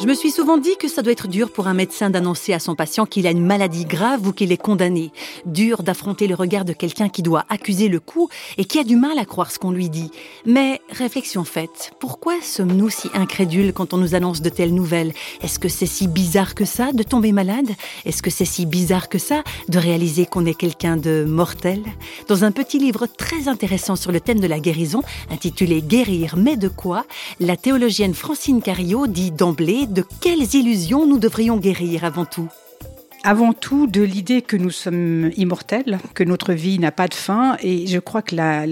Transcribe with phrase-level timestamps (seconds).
[0.00, 2.60] Je me suis souvent dit que ça doit être dur pour un médecin d'annoncer à
[2.60, 5.10] son patient qu'il a une maladie grave ou qu'il est condamné.
[5.44, 8.94] Dur d'affronter le regard de quelqu'un qui doit accuser le coup et qui a du
[8.94, 10.12] mal à croire ce qu'on lui dit.
[10.46, 15.12] Mais réflexion faite, pourquoi sommes-nous si incrédules quand on nous annonce de telles nouvelles?
[15.42, 17.70] Est-ce que c'est si bizarre que ça de tomber malade?
[18.04, 21.82] Est-ce que c'est si bizarre que ça de réaliser qu'on est quelqu'un de mortel?
[22.28, 26.56] Dans un petit livre très intéressant sur le thème de la guérison, intitulé Guérir, mais
[26.56, 27.04] de quoi
[27.40, 32.48] La théologienne Francine Cario dit d'emblée de quelles illusions nous devrions guérir avant tout
[33.24, 37.56] avant tout de l'idée que nous sommes immortels, que notre vie n'a pas de fin.
[37.62, 38.62] Et je crois que, la,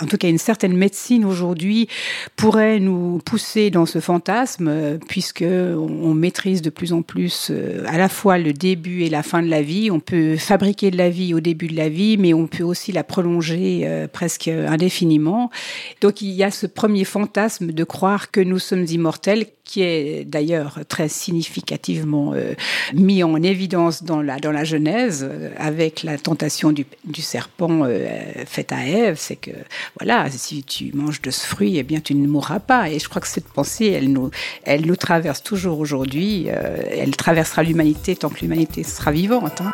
[0.00, 1.88] en tout cas, une certaine médecine aujourd'hui
[2.36, 7.96] pourrait nous pousser dans ce fantasme, puisque on, maîtrise de plus en plus euh, à
[7.96, 9.90] la fois le début et la fin de la vie.
[9.90, 12.92] On peut fabriquer de la vie au début de la vie, mais on peut aussi
[12.92, 15.50] la prolonger euh, presque indéfiniment.
[16.00, 20.24] Donc il y a ce premier fantasme de croire que nous sommes immortels, qui est
[20.24, 22.54] d'ailleurs très significativement euh,
[22.94, 26.86] mis en évidence dans la, dans la Genèse, euh, avec la tentation du,
[27.20, 28.08] serpent euh,
[28.46, 29.50] faite à Ève, c'est que,
[30.00, 32.88] voilà, si tu manges de ce fruit, eh bien, tu ne mourras pas.
[32.88, 34.30] Et je crois que cette pensée, elle nous,
[34.64, 39.60] elle nous traverse toujours aujourd'hui, elle traversera l'humanité tant que l'humanité sera vivante.
[39.60, 39.72] Hein.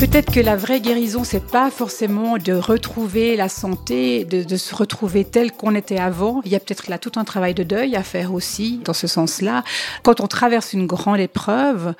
[0.00, 5.26] Peut-être que la vraie guérison, c'est pas forcément de retrouver la santé, de, se retrouver
[5.26, 6.40] tel qu'on était avant.
[6.46, 9.06] Il y a peut-être là tout un travail de deuil à faire aussi dans ce
[9.06, 9.62] sens-là.
[10.02, 11.92] Quand on traverse une grande épreuve,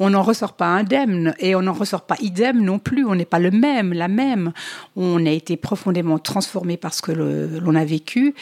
[0.00, 3.06] on n'en ressort pas indemne et on n'en ressort pas idem non plus.
[3.06, 4.52] On n'est pas le même, la même.
[4.96, 8.34] On a été profondément transformé par ce que l'on a vécu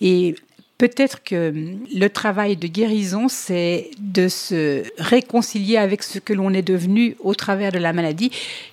[0.00, 0.36] et
[0.76, 1.52] Peut-être que
[1.94, 7.34] le travail de guérison, c'est de se réconcilier avec ce que l'on est devenu au
[7.34, 8.32] travers de la maladie,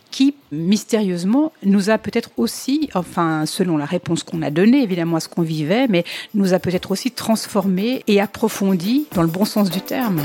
[0.10, 5.20] qui, mystérieusement, nous a peut-être aussi, enfin, selon la réponse qu'on a donnée, évidemment, à
[5.20, 9.70] ce qu'on vivait, mais nous a peut-être aussi transformé et approfondi dans le bon sens
[9.70, 10.22] du terme.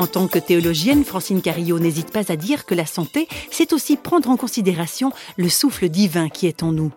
[0.00, 3.98] En tant que théologienne, Francine Carillo n'hésite pas à dire que la santé, c'est aussi
[3.98, 6.90] prendre en considération le souffle divin qui est en nous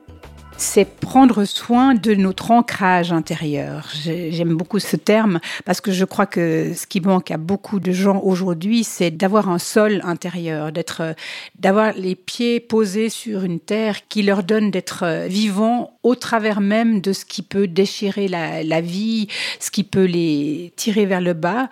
[0.55, 3.89] c'est prendre soin de notre ancrage intérieur.
[4.03, 7.91] J'aime beaucoup ce terme parce que je crois que ce qui manque à beaucoup de
[7.91, 11.15] gens aujourd'hui, c'est d'avoir un sol intérieur, d'être,
[11.59, 17.01] d'avoir les pieds posés sur une terre qui leur donne d'être vivants au travers même
[17.01, 19.27] de ce qui peut déchirer la, vie,
[19.59, 21.69] ce qui peut les tirer vers le bas.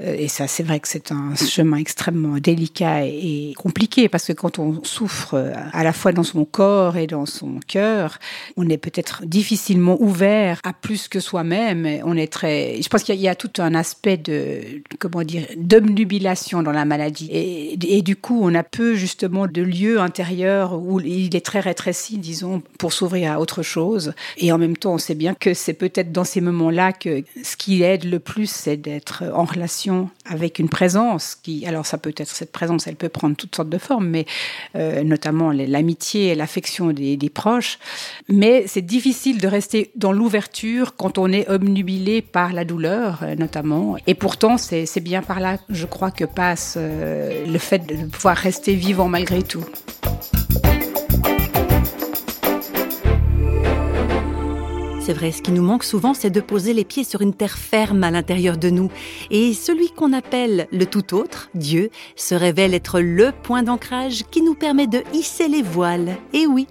[0.00, 4.32] Euh, et ça, c'est vrai que c'est un chemin extrêmement délicat et compliqué parce que
[4.32, 8.18] quand on souffre euh, à la fois dans son corps et dans son cœur,
[8.56, 11.86] on est peut-être difficilement ouvert à plus que soi-même.
[12.04, 16.62] On est très, je pense qu'il y, a tout un aspect de, comment dire, d'obnubilation
[16.62, 17.28] dans la maladie.
[17.30, 21.60] Et, et, du coup, on a peu justement de lieux intérieurs où il est très
[21.60, 24.14] rétréci, disons, pour s'ouvrir à autre chose.
[24.36, 27.56] Et en même temps, on sait bien que c'est peut-être dans ces moments-là que ce
[27.56, 32.14] qui aide le plus, c'est d'être en relation avec une présence qui, alors ça peut
[32.16, 34.26] être cette présence, elle peut prendre toutes sortes de formes, mais
[34.76, 37.78] euh, notamment l'amitié et l'affection des, proches.
[38.28, 43.34] Mais c'est difficile de rester dans l'ouverture quand on est obnubilé par la douleur, euh,
[43.34, 43.96] notamment.
[44.06, 48.36] Et pourtant, c'est bien par là, je crois, que passe euh, le fait de pouvoir
[48.36, 49.64] rester vivant malgré tout.
[55.06, 57.58] C'est vrai, ce qui nous manque souvent, c'est de poser les pieds sur une terre
[57.58, 58.90] ferme à l'intérieur de nous.
[59.30, 64.40] Et celui qu'on appelle le tout autre, Dieu, se révèle être le point d'ancrage qui
[64.40, 66.16] nous permet de hisser les voiles.
[66.32, 66.68] Et oui,